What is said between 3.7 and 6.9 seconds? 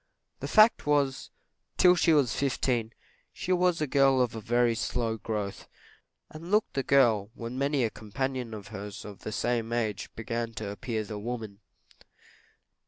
a girl of a very slow growth, and looked the